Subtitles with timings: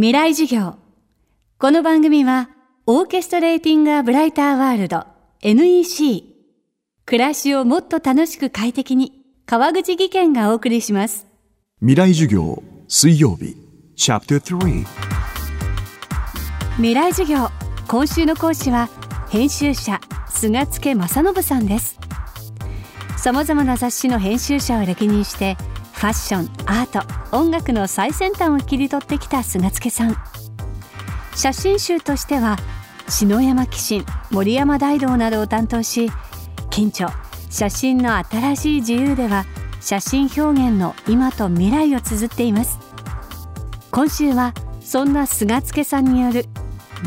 [0.00, 0.76] 未来授業。
[1.58, 2.50] この番組は
[2.86, 5.04] オーケストレーティング・ア・ブライター・ワールド
[5.42, 6.22] NEC
[7.04, 11.26] 暮らしをもっと楽しく快適に川口義賢がお送りします。
[11.80, 13.56] 未来授業水曜日。
[13.96, 14.86] チャプター3
[16.76, 17.48] 未来授業。
[17.88, 18.88] 今週の講師は
[19.30, 21.98] 編集者菅助正信さんです。
[23.16, 25.56] さまざまな雑誌の編集者を歴任して
[25.98, 30.14] ファッションアート音楽の最先端を切り取ってきた菅助さん。
[31.34, 32.56] 写真集としては
[33.08, 36.08] 篠山紀信森山大道などを担当し
[36.70, 37.12] 近著
[37.50, 39.44] 写真の新しい自由では
[39.80, 42.78] 写真表現の今と未来を綴っています。
[43.90, 46.44] 今週はそんな菅助さんによる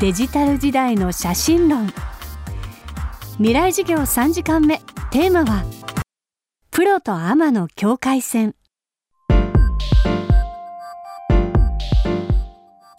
[0.00, 1.92] デジタル時代の写真論。
[3.36, 4.80] 未来授業3時間目。
[5.12, 5.64] テーマは
[6.72, 8.56] プロとアマの境界線。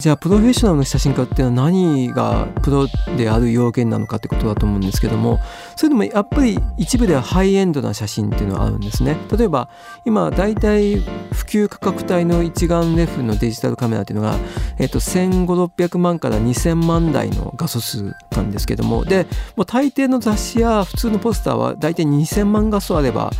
[0.02, 5.38] じゃあプロフェッショナルの写真家っていうのは何がプロである要件なのかってことだと思うんですけども
[5.76, 9.16] それでもやっぱり一部ではハイエンドな写真っていうのはあるんですね。
[9.30, 9.68] 例えば
[10.04, 14.36] 今大体普及価格帯の一眼レフのデジタルカメラっていうのが、
[14.80, 19.04] えっと、1500600万から2000万台の画素数なんですけども。
[19.04, 23.30] でもう大抵の雑誌や普通のポスターは大体2000万画素あれば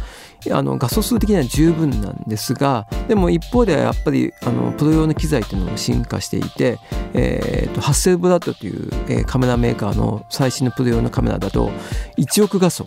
[0.51, 6.79] あの画素数的には十分なんですがでも一方ではやっぱりあのプロ用の機材というのも進化していて、
[7.15, 11.71] えーと、ハッセルブラッドという、えー、カメラメーカーの最新のプロ用のカメラだと
[12.17, 12.87] 1億画素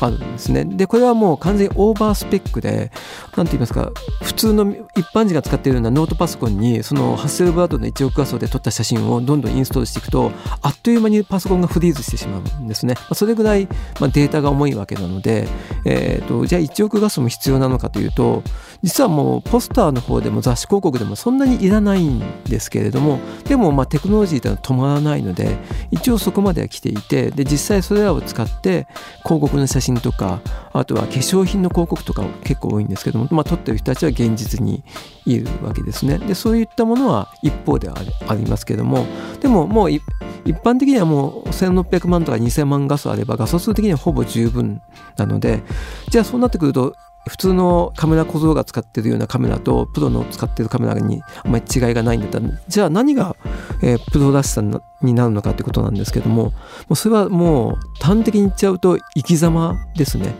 [0.00, 0.64] あるんですね。
[0.64, 2.90] で、これはもう完全にオーバースペックで、
[3.36, 3.90] なんて言いますか、
[4.22, 10.30] 普通の一般人が使っているようなノートパソコンに、そのハッセルブラッドの1億画素で撮った写真をどんどんインストールしていくと、
[10.62, 12.94] あっという間にパソコンがフリーズしてしまうんですね。
[13.12, 13.66] それぐらい、
[14.00, 15.48] まあ、データが重いわけなので、
[15.84, 18.42] えーと、じゃあ1億画素も必要なのかというと、
[18.82, 25.56] 実はもうポスターの方でも雑誌広告でもそんなにいらないんですけれども、でもまあテクノロジーというのは止まらないので、
[25.90, 28.86] 一応そこまでは来ていて、で、実際それらを使って
[29.24, 30.40] 広告の写真とか
[30.72, 34.84] あとは化粧品の広告とか結構多いんですけども、まあ、撮ってる人たちは現実に
[35.24, 36.18] いるわけですね。
[36.18, 37.96] でそういったものは一方では
[38.28, 39.06] ありますけども
[39.40, 40.02] でももう一
[40.44, 44.82] 般的にはもう1600万とか2000万画素あれば画素数的にはほぼ十分
[45.16, 45.62] なので
[46.10, 46.94] じゃあそうなってくると
[47.28, 53.36] 普通のカメラ小僧が使ってるようなカメラとプロの使ってるカメラにあまり違いがないんだったらじゃあ何が、
[53.82, 54.62] えー、プロらしさ
[55.02, 56.52] になるのかってことなんですけどもも
[56.90, 60.34] うそれはもう端的に言っちゃうと生き様ですね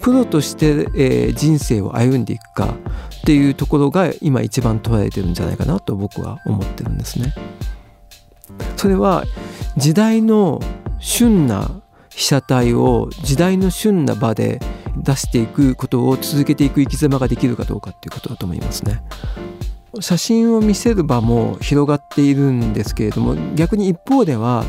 [0.00, 2.74] プロとして、えー、人生を歩んでいくか
[3.20, 7.32] っていうところが今一番問われてるんじゃないかなと僕は思ってるんですね。
[8.76, 9.24] それは
[9.76, 10.60] 時代の
[10.98, 14.60] 旬な被写体を時代の旬な場で
[14.96, 19.02] 出していくことを続けていく生き様ができるかどうかっていうことだと思いますね。
[20.00, 24.64] 写真を見せる場も広がっているんですけれども逆に一方では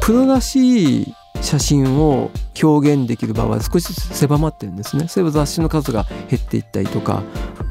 [0.00, 2.30] プロらしい写真を
[2.62, 5.08] 表現できる場は少しずつ狭まってるんですね。
[5.08, 7.22] そういえば雑誌の数が減っていったりとか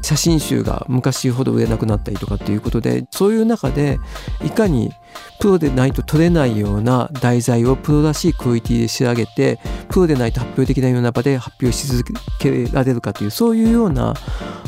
[0.02, 3.98] 写真集が昔ほど売れなくなったりとかっていうことでそういう中で
[4.44, 4.92] いかに
[5.40, 14.14] プロでないと撮れないような題材をプロらしいクオリティで仕上げてプロでないと発表できないような場で発表し続けられるかというそういうような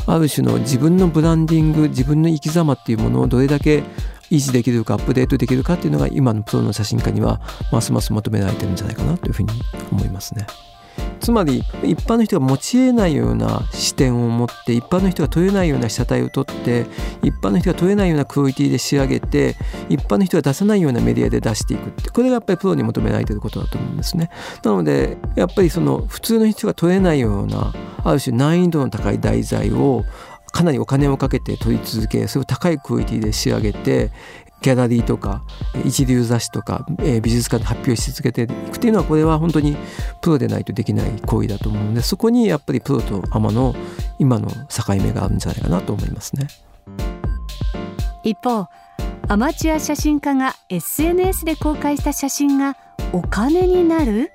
[0.05, 3.83] ある種の自分のブランディング自分の生き様っていうものをどれだけ
[4.31, 7.41] 維持できるかアップデートできるかっていうのが今のプロの写真家には
[7.71, 9.49] ますます求められてるんじゃないかなというふうに
[9.91, 10.45] 思いますね。
[11.19, 16.85] つまり一般の人が持ち得ないような視点を持って一般の人が撮れないような被写体を撮って
[17.21, 19.55] 一般の人が撮れないようなクオリティで仕上げて
[19.89, 24.29] 一般の人が出さないようなメディアで出していくってこれがやっぱりプロに求められていることだと思うんですね。
[24.63, 27.73] なのでやっぱりその普通の人が撮れないような
[28.03, 30.05] ある種難易度の高い題材を
[30.51, 34.11] かなりお金をかけて撮り続けそれを高いクオリティで仕上げて
[34.61, 35.43] ギャラリーとか
[35.85, 39.77] 一流雑誌とか、え、美術館で発表し続けていくっていうのはこれは本当に
[40.21, 43.73] プロでないとできない行為だと思うのでそこにやっぱりプロとアマの
[44.19, 46.47] 今の境目があるんじゃないかなと思いますね。
[48.23, 48.67] 一方
[49.29, 52.75] アマチュア写真家が SNS で公開した写真が
[53.13, 54.31] お金になる？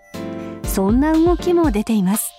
[0.64, 2.32] そんな動きも出ています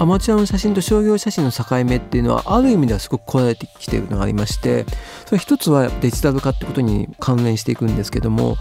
[0.00, 4.86] アマチュアの写真と商業写真の境目っていうのはある意味ではすごくこられてきているのがありまして
[5.26, 8.56] それ一つはデジタル化ってことに関連していくんですけども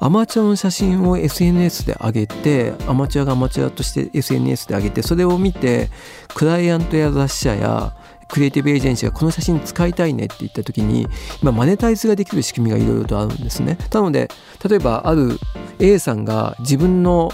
[0.00, 5.90] アマチュアの写真を SNS で上げてアマチュアがアマチュアとして SNS で上げてそれを見て
[6.34, 7.94] クライアントや雑誌社や
[8.30, 11.06] クリエイティブエージェンシーがこの写真使いたいねって言った時に
[11.42, 13.76] 今マネタイズができる仕組みがいろいろとあるんですね。
[13.92, 14.28] なので
[14.68, 15.38] 例えばある
[15.78, 17.32] A さんが自分の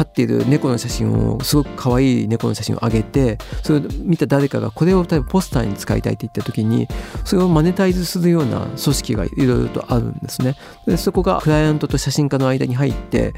[0.00, 6.88] 飼っている猫の写真をすごく可愛い猫の写真を上げてそれを見た誰かがこれを例えばポスターに使いたいって言った時に
[7.24, 10.56] それをマネタイズするような組織がいろいろとあるんですね。
[10.86, 13.34] でそこがクライアントと写真家の間に入って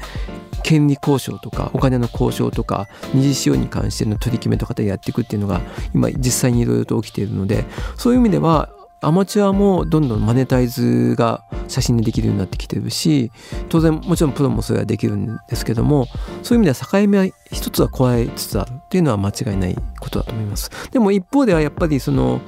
[0.63, 5.59] 権利交渉とかお金の交渉とか二次使用に関しての取り決めとかでやっていくっていうのが
[5.93, 7.65] 今実際にいろいろと起きているので
[7.97, 8.69] そういう意味では
[9.01, 13.31] アマチュアもどんどんマネタイズが写真でできるようになってきてるし
[13.69, 16.07] 当然もちろんプロもそれはできるんですけども
[16.41, 20.69] そういう意味では境目は一つは加えつつあるっていうのは間違いないことだと思います。
[20.91, 22.41] でも一方ではやっぱりその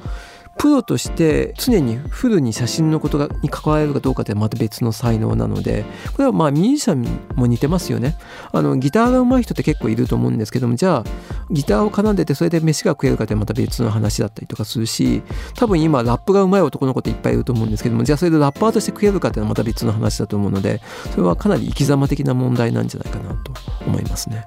[0.58, 7.04] プロとして常にフルに写真のことがに関われるかどうかってまた別の才能なのでこれはまあミュージシャン
[7.36, 8.16] も似てますよね
[8.52, 11.04] あのギターが上手い人って結構いると思うんですけどもじゃあ
[11.50, 15.22] ギターを奏でてそれで飯が食えるかってまた別の話だったりとかするし
[15.54, 23.52] 多分今ラップが上手い男の子っていっぱいいると思うんですけどもじゃあそれでラッパーとして食えるかっていうのはまた別の話だと思うのでそれはかなり生き様的な問題なんじゃないかなと
[23.86, 24.46] 思いますね。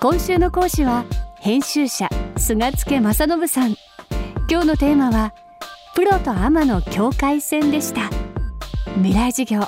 [0.00, 1.04] 今週の講師は
[1.38, 3.76] 編集者菅助正信さん。
[4.50, 5.32] 今日のテーマは
[5.94, 8.10] プロとアマの境界線でした。
[8.96, 9.60] 未来授業。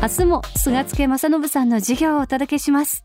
[0.00, 3.04] 明日も菅助正信さんの授業をお届けします。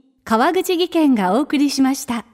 [0.23, 2.30] 川口技研がお送りしました。